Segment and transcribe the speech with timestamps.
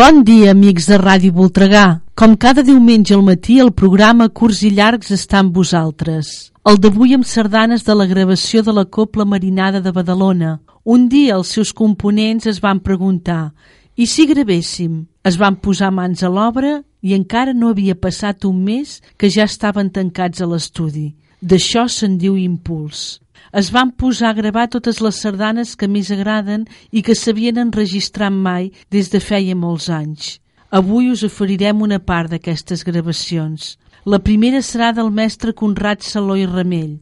[0.00, 2.00] Bon dia, amics de Ràdio Voltregà.
[2.16, 6.30] Com cada diumenge al matí, el programa Curts i Llargs està amb vosaltres.
[6.64, 10.54] El d'avui amb sardanes de la gravació de la Copla Marinada de Badalona.
[10.88, 13.50] Un dia els seus components es van preguntar
[13.94, 15.02] i si gravéssim?
[15.20, 19.44] Es van posar mans a l'obra i encara no havia passat un mes que ja
[19.44, 21.10] estaven tancats a l'estudi.
[21.44, 23.18] D'això se'n diu impuls
[23.52, 28.32] es van posar a gravar totes les sardanes que més agraden i que s'havien enregistrat
[28.32, 30.38] mai des de feia molts anys.
[30.70, 33.76] Avui us oferirem una part d'aquestes gravacions.
[34.06, 37.00] La primera serà del mestre Conrad Saló i Ramell.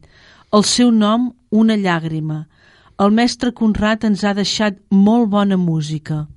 [0.51, 2.43] El seu nom, Una llàgrima.
[3.01, 6.27] El mestre Conrad ens ha deixat molt bona música.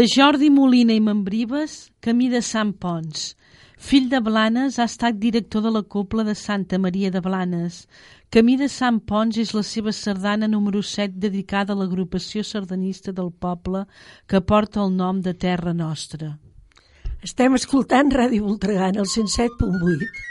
[0.00, 3.34] De Jordi Molina i Membrives, camí de Sant Pons.
[3.76, 7.82] Fill de Blanes, ha estat director de la Copla de Santa Maria de Blanes.
[8.32, 13.28] Camí de Sant Pons és la seva sardana número 7 dedicada a l'agrupació sardanista del
[13.28, 13.84] poble
[14.26, 16.32] que porta el nom de Terra Nostra.
[17.20, 20.29] Estem escoltant Ràdio Voltregà el 107.8.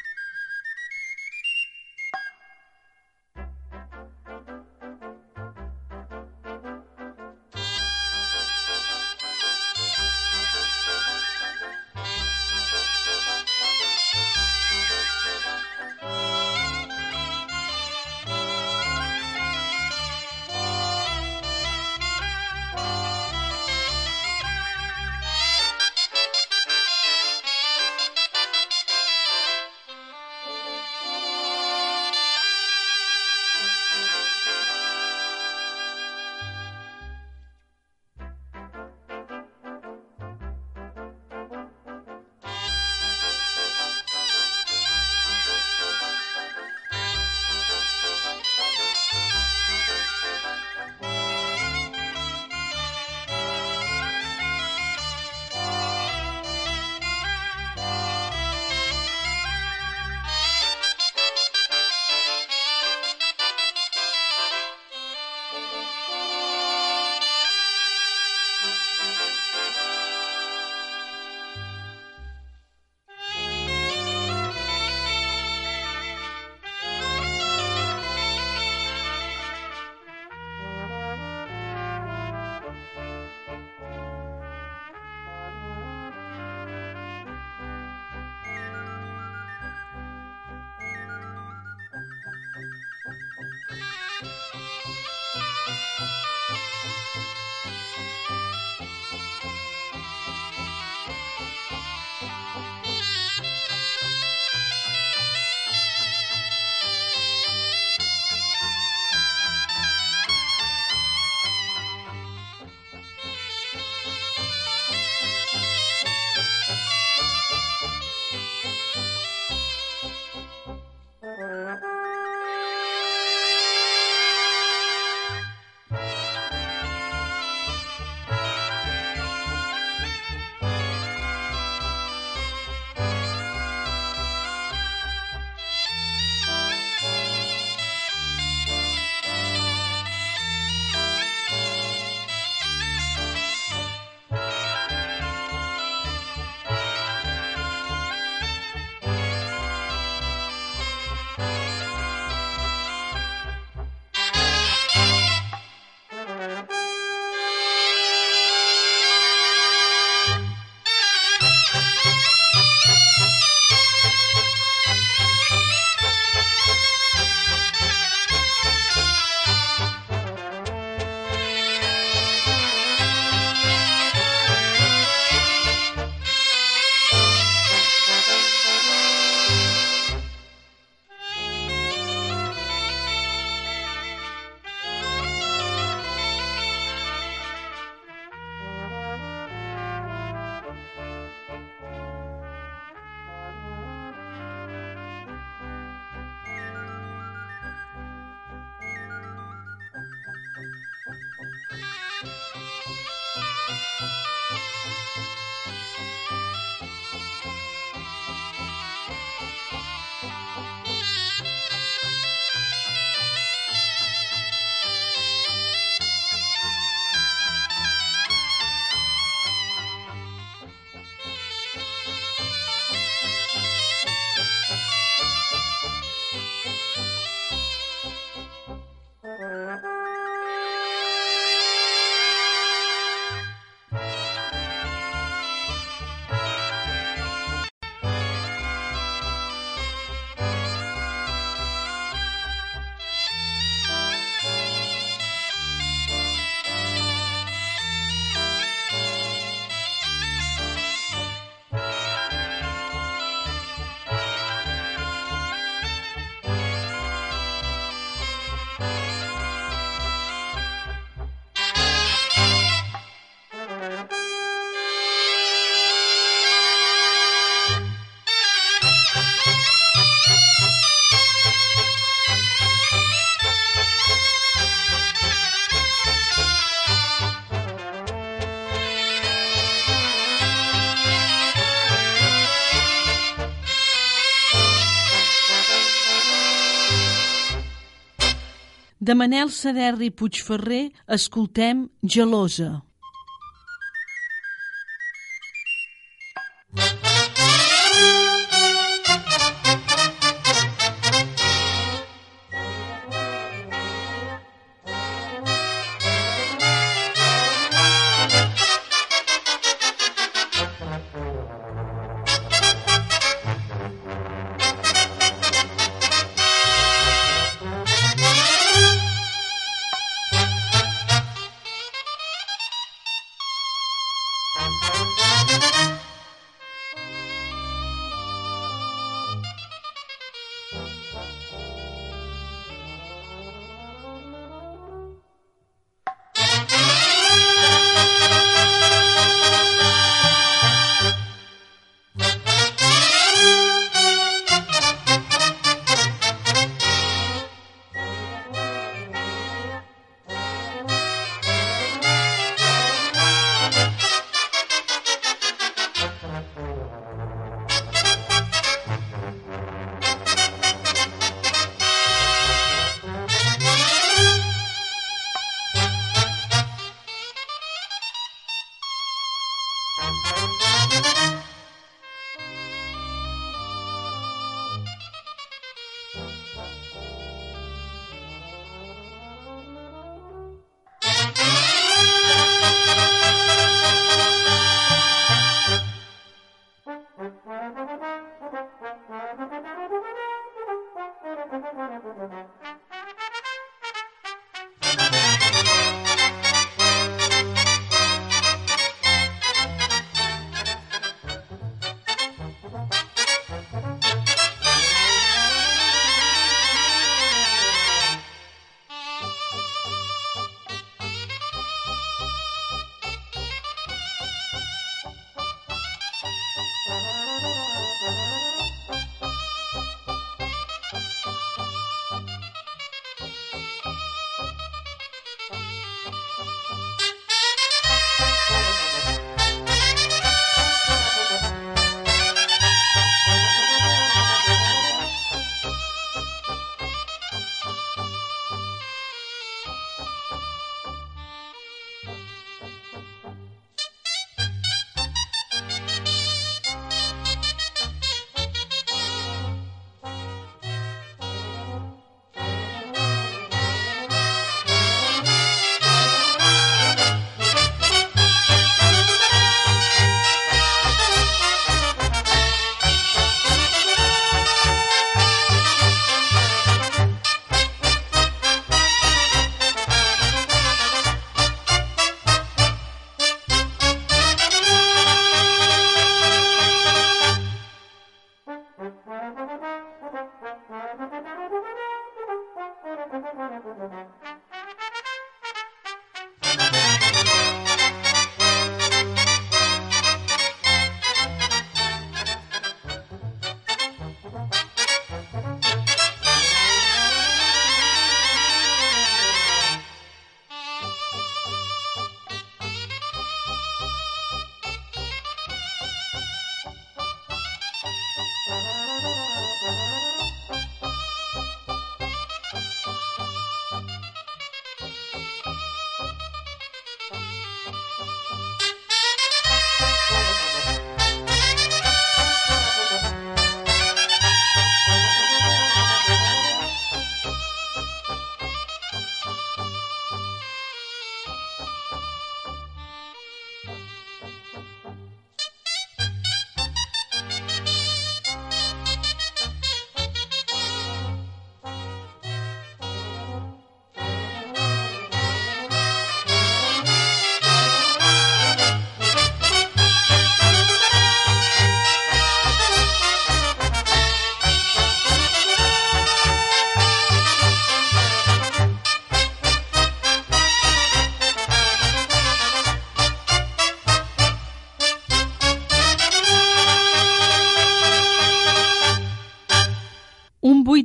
[289.09, 292.88] De Manel Saderri Puigferrer escoltem Gelosa.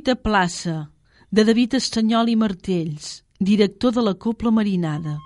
[0.05, 0.91] De plaça,
[1.31, 5.17] de David Estanyol i Martells, director de la Copla Marinada.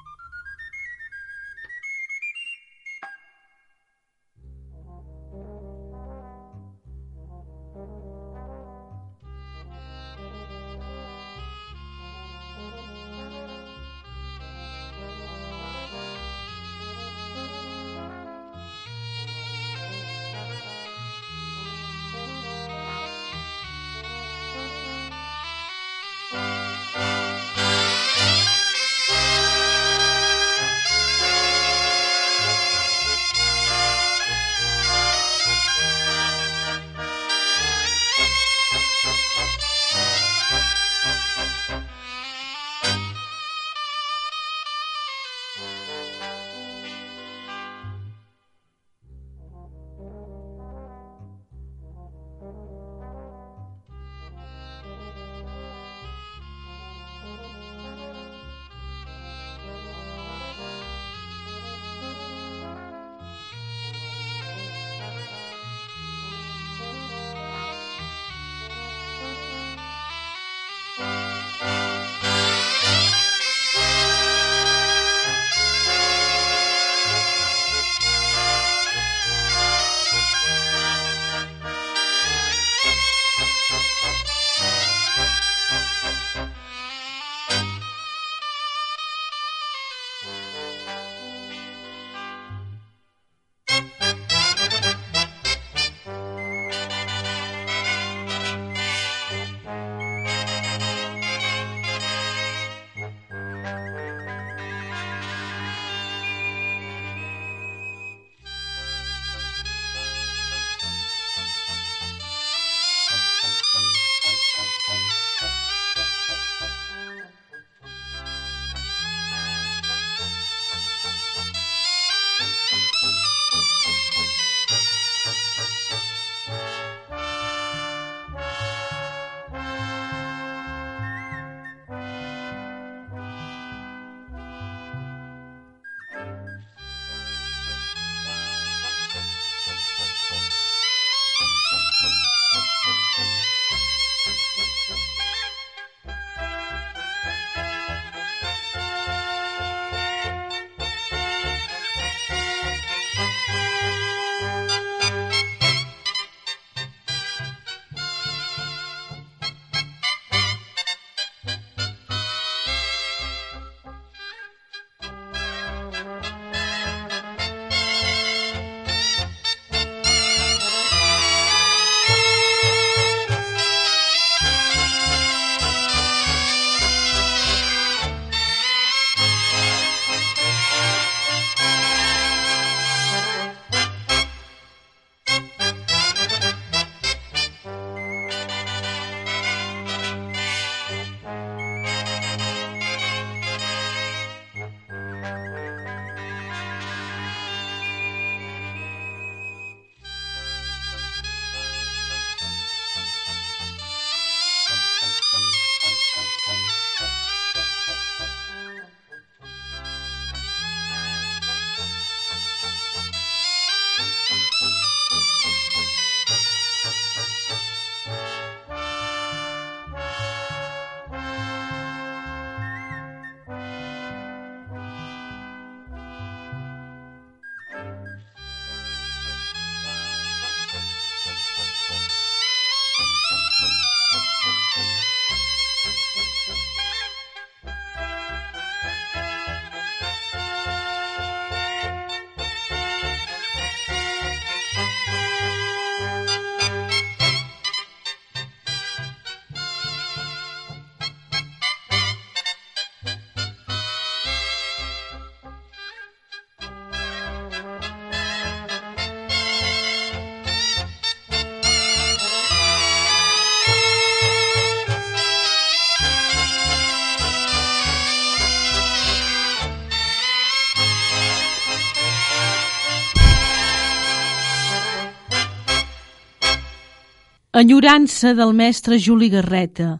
[277.59, 279.97] Enyorança del mestre Juli Garreta.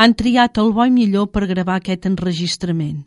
[0.00, 3.02] Han triat el bo i millor per gravar aquest enregistrament.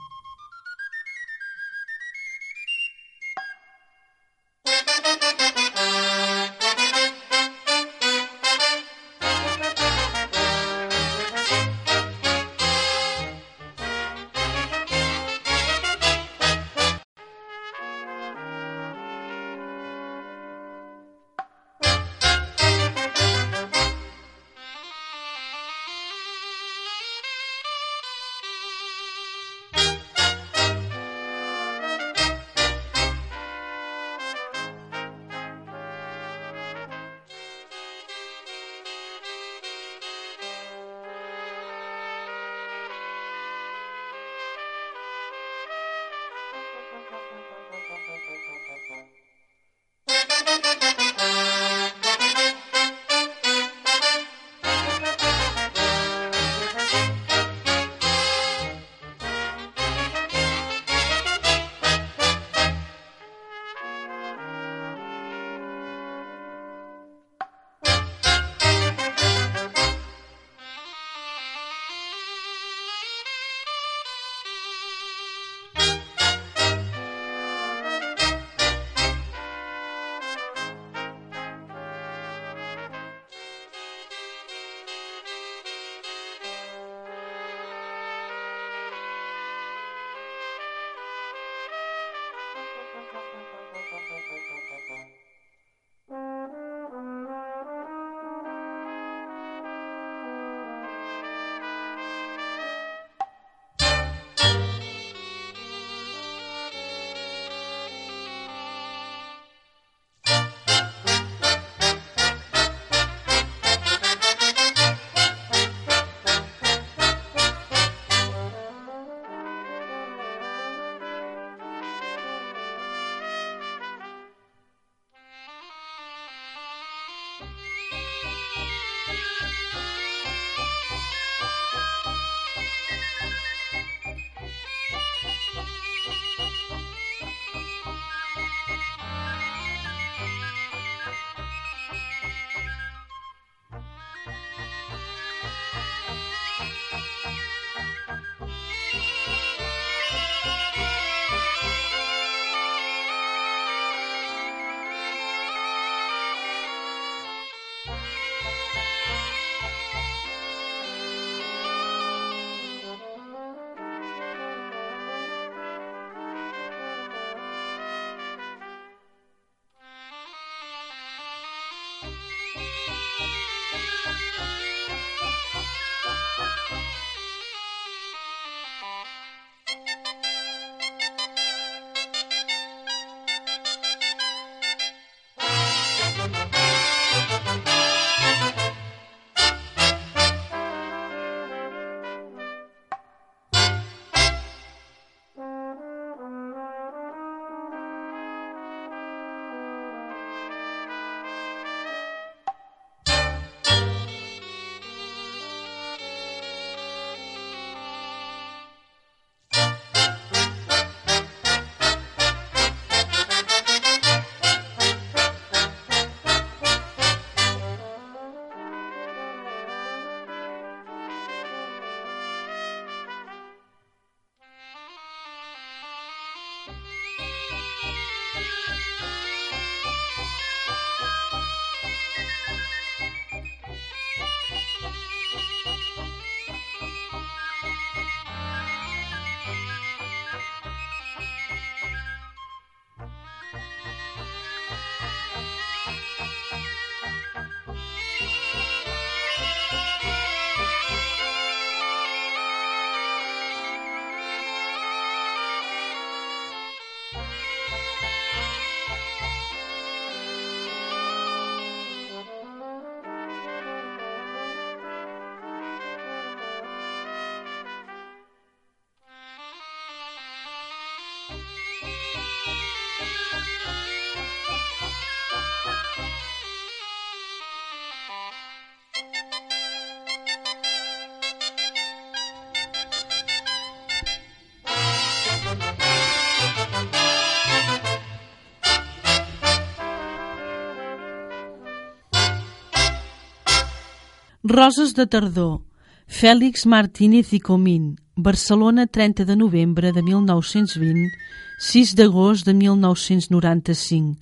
[294.47, 295.63] Roses de tardor.
[296.05, 297.95] Fèlix Martínez i Comín.
[298.15, 301.09] Barcelona, 30 de novembre de 1920,
[301.57, 304.19] 6 d'agost de 1995.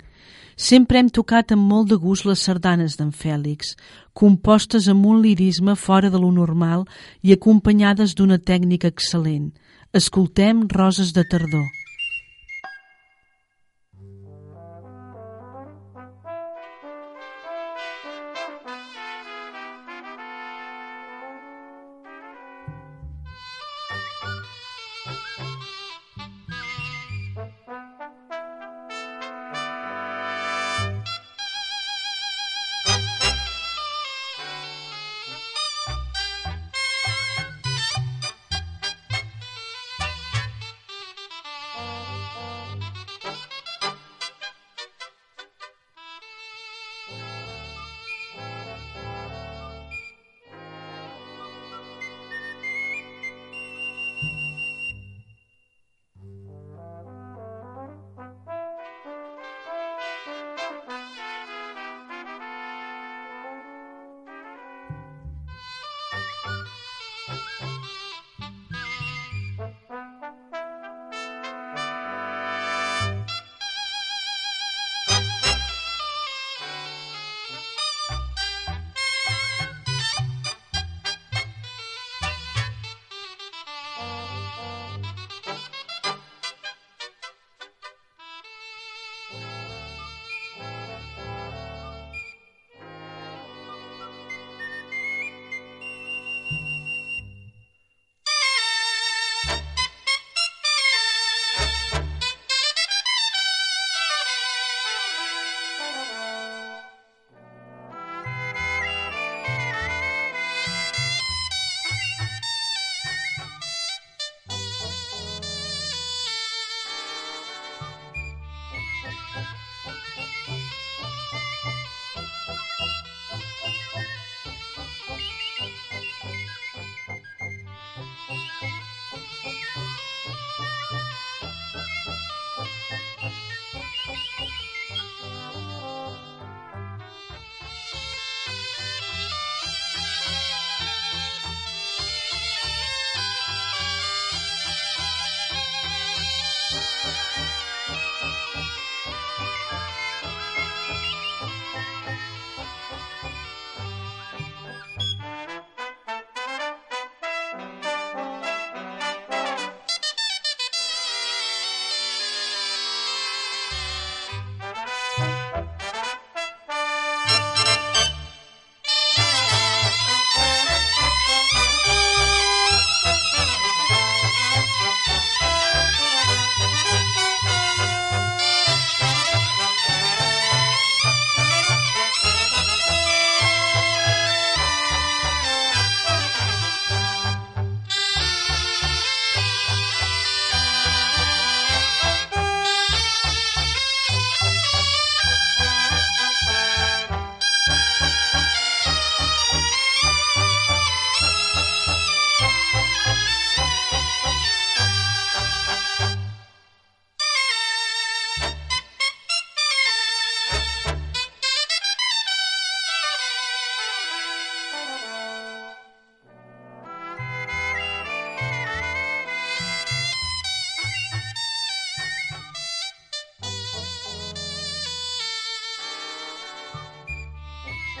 [0.56, 3.76] Sempre hem tocat amb molt de gust les sardanes d'en Fèlix,
[4.14, 6.88] compostes amb un lirisme fora de lo normal
[7.20, 9.50] i acompanyades d'una tècnica excel·lent.
[9.92, 11.68] Escoltem Roses de tardor.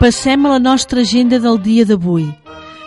[0.00, 2.22] Passem a la nostra agenda del dia d'avui.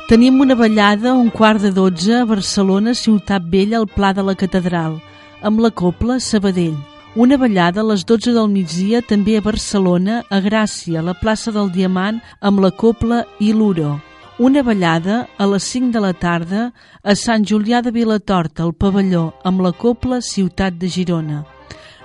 [0.10, 4.34] Tenim una ballada un quart de dotze a Barcelona, Ciutat Vella, al Pla de la
[4.34, 4.96] Catedral,
[5.44, 6.74] amb la Copla Sabadell.
[7.14, 11.54] Una ballada a les 12 del migdia també a Barcelona, a Gràcia, a la plaça
[11.54, 14.00] del Diamant, amb la Copla i l'Uro.
[14.40, 16.72] Una ballada a les 5 de la tarda
[17.04, 21.44] a Sant Julià de Vilatorta, al pavelló, amb la Copla Ciutat de Girona.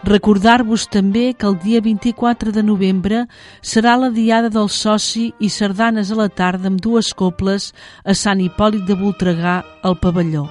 [0.07, 3.25] Recordar-vos també que el dia 24 de novembre
[3.61, 7.73] serà la Diada del Soci i sardanes a la tarda amb dues coples
[8.05, 10.47] a Sant Hipòlit de Voltregà al pavelló.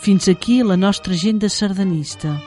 [0.00, 2.38] Fins aquí la nostra agenda sardanista.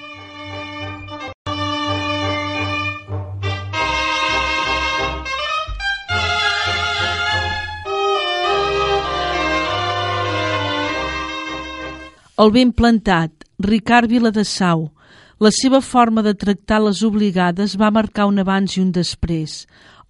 [12.40, 14.88] El ben plantat, Ricard Viladesau.
[15.40, 19.54] La seva forma de tractar les obligades va marcar un abans i un després.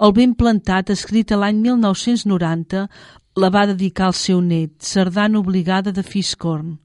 [0.01, 2.87] El ben plantat, escrit l'any 1990,
[3.37, 6.79] la va dedicar al seu net, Sardana obligada de Fiscorn.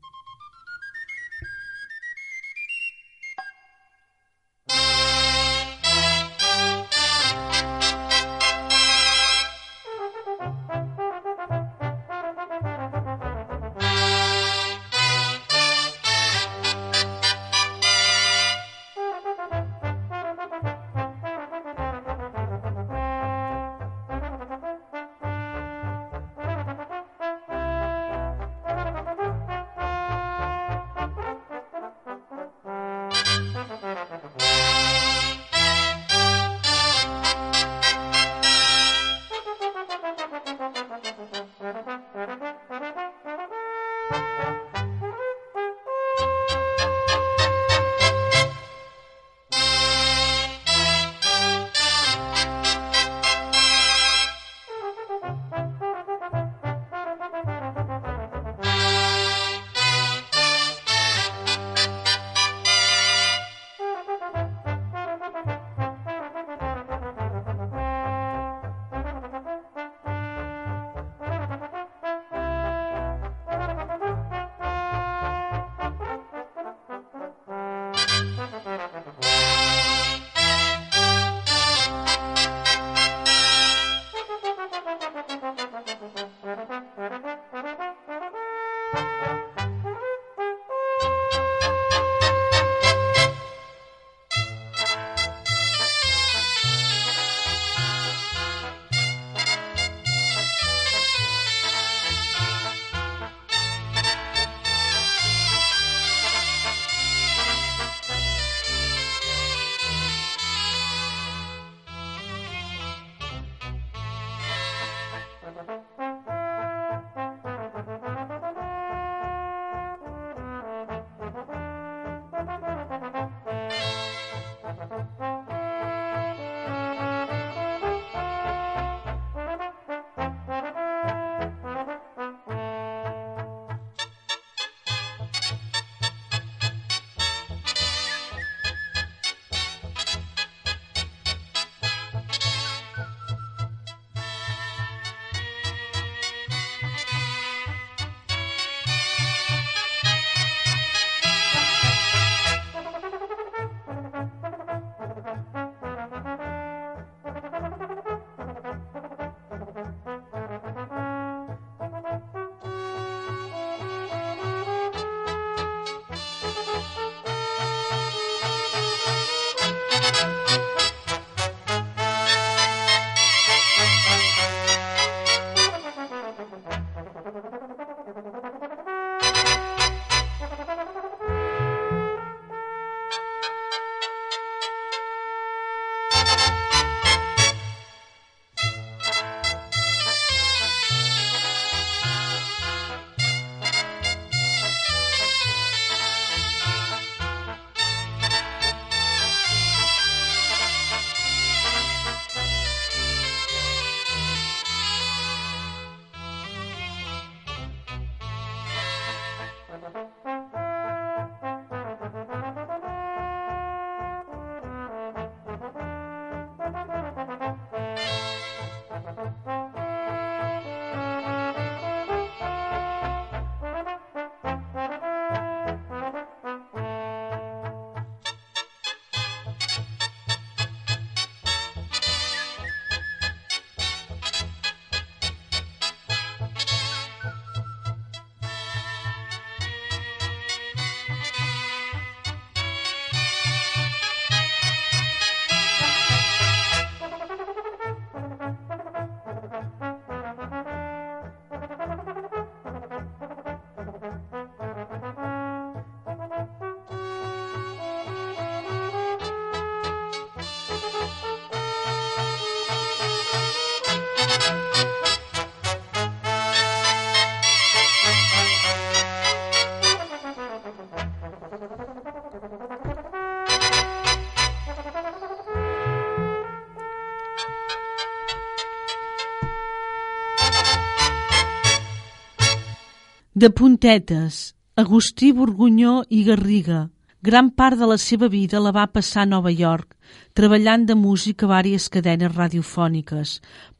[283.45, 286.89] De puntetes, Agustí Borgunyó i Garriga.
[287.21, 289.91] Gran part de la seva vida la va passar a Nova York,
[290.33, 293.35] treballant de músic a vàries cadenes radiofòniques,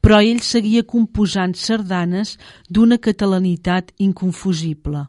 [0.05, 2.35] però ell seguia composant sardanes
[2.69, 5.07] d'una catalanitat inconfusible.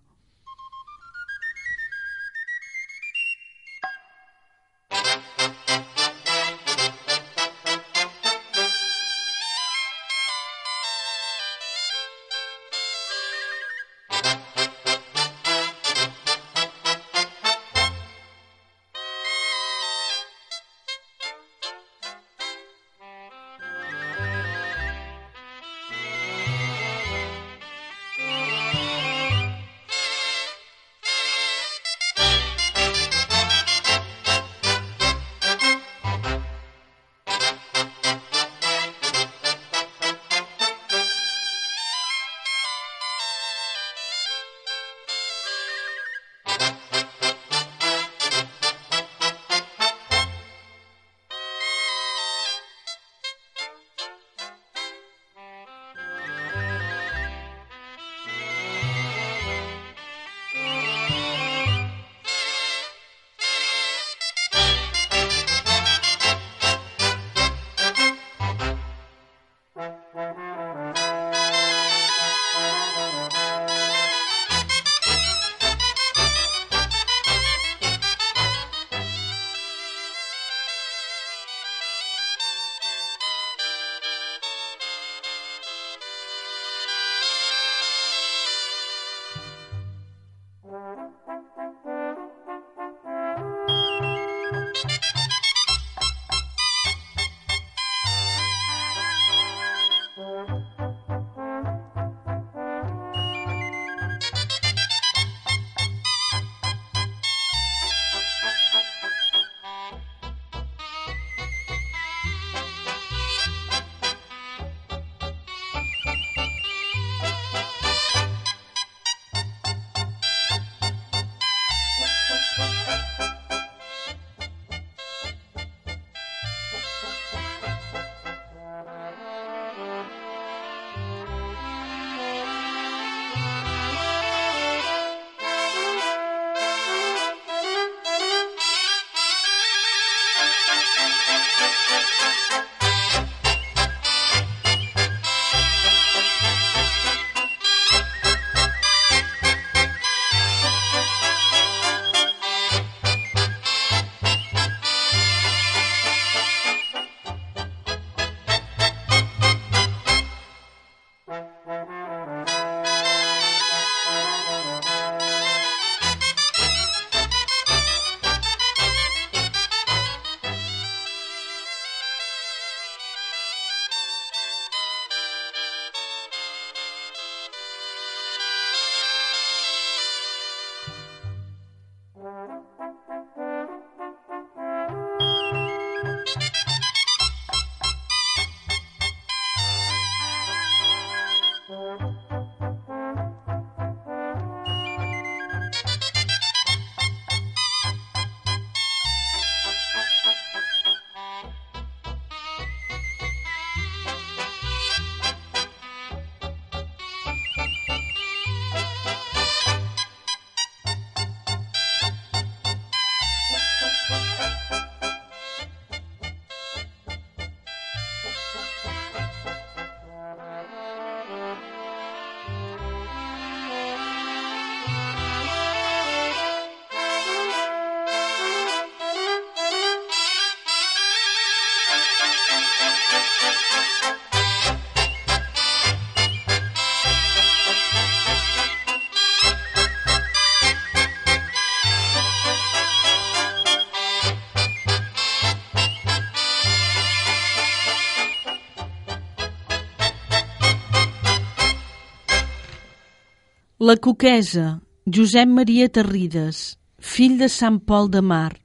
[253.86, 256.56] La Coquesa, Josep Maria Terrides,
[256.98, 258.56] fill de Sant Pol de Mar,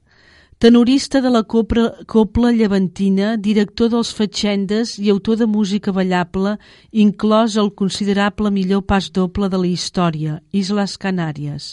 [0.58, 6.56] tenorista de la copla, copla llevantina, director dels Fatxendes i autor de música ballable,
[7.04, 11.70] inclòs el considerable millor pas doble de la història, Isles Canàries.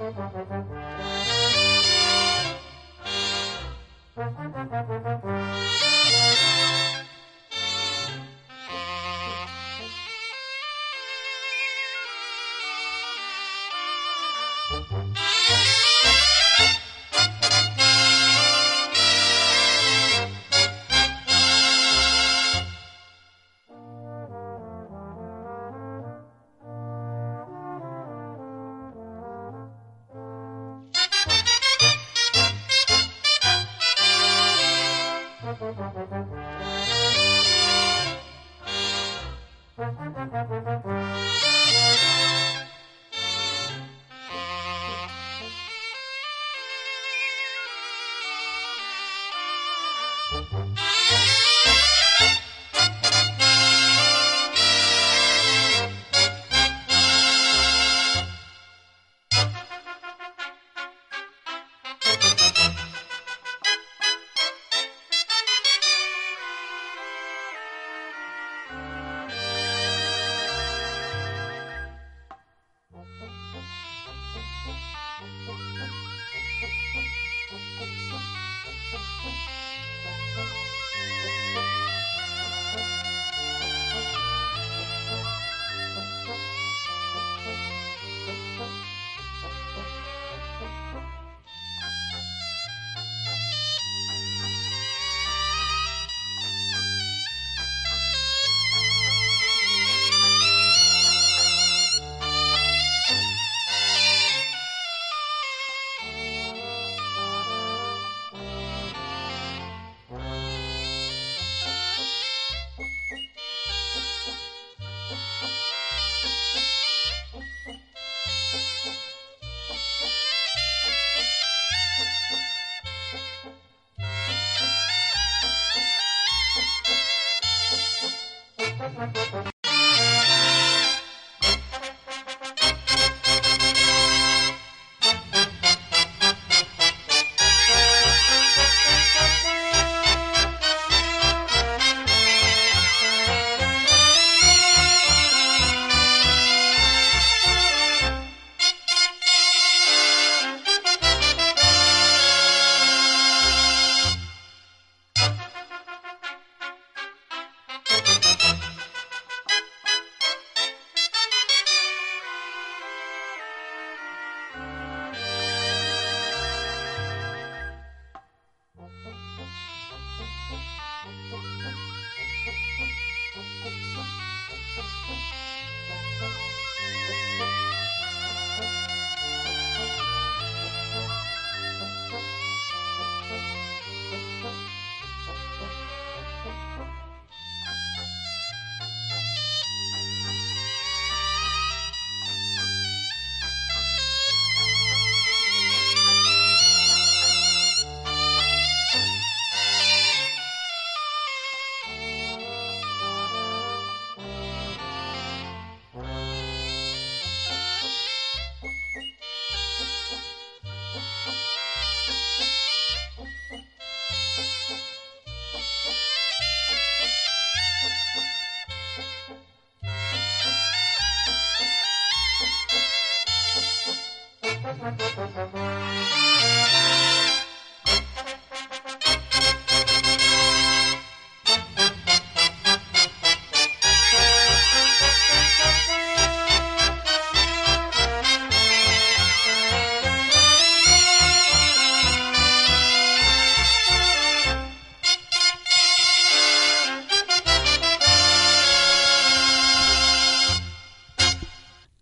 [0.00, 0.16] Thank
[5.24, 5.29] you.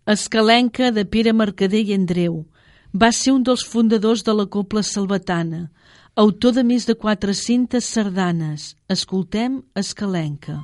[0.09, 2.39] Escalenca de Pere Mercader i Andreu.
[3.01, 5.59] Va ser un dels fundadors de la Copla Salvatana,
[6.23, 8.71] autor de més de 400 sardanes.
[8.89, 10.57] Escoltem Escalenca.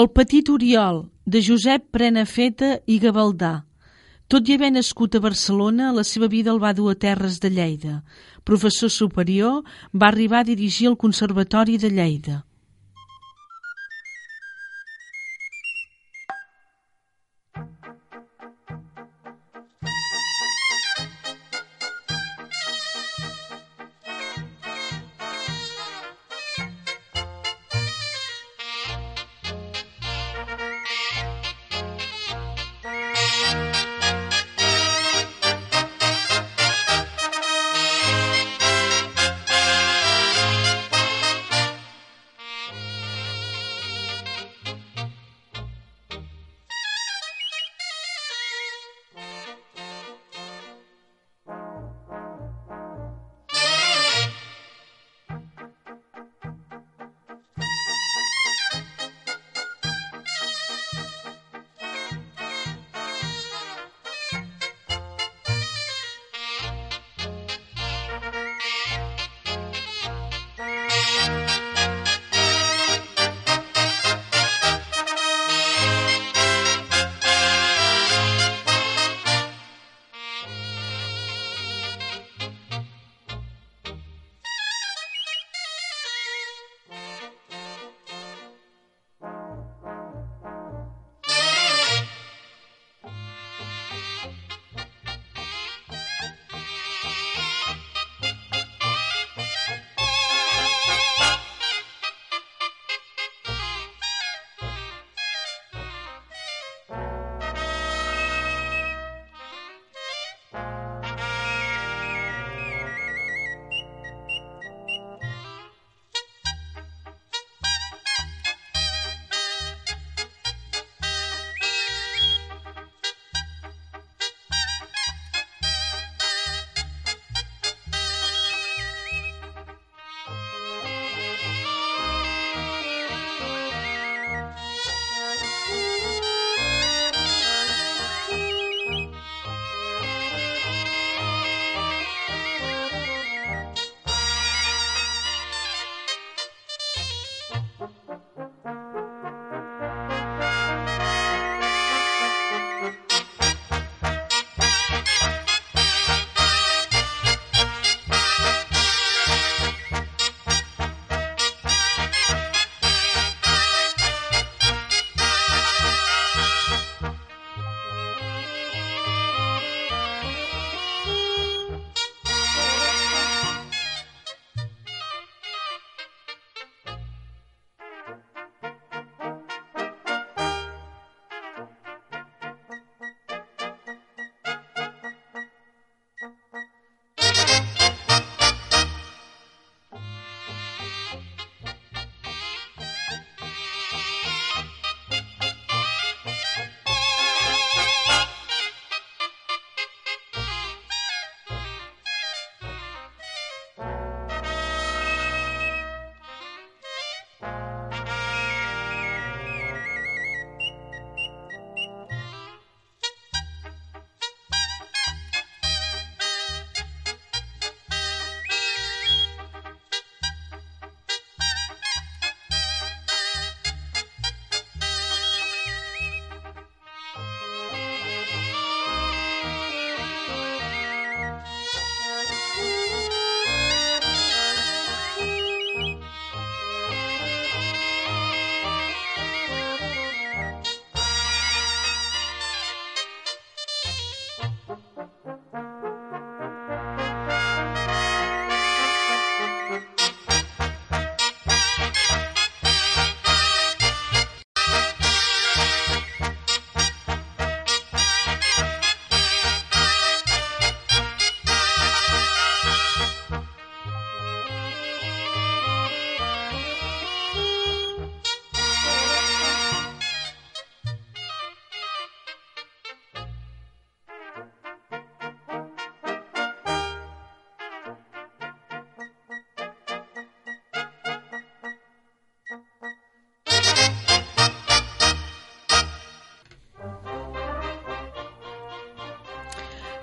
[0.00, 3.50] El petit Oriol, de Josep Prenafeta i Gavaldà.
[4.32, 7.50] Tot i haver nascut a Barcelona, la seva vida el va dur a terres de
[7.52, 7.98] Lleida.
[8.48, 9.58] Professor superior,
[9.92, 12.38] va arribar a dirigir el Conservatori de Lleida.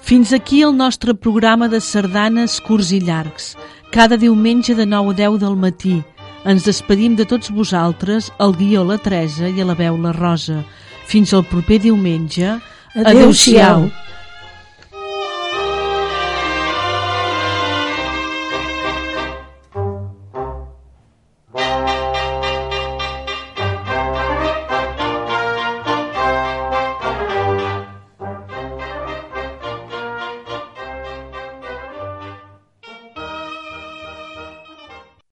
[0.08, 3.58] Fins aquí el nostre programa de sardanes curts i llargs,
[3.92, 5.98] cada diumenge de 9 a 10 del matí,
[6.48, 10.62] Ens despedim de tots vosaltres, el guió la Teresa i a la veu la Rosa.
[11.12, 12.54] Fins al proper diumenge.
[12.96, 13.90] Adéu-siau.
[13.90, 13.97] Adéu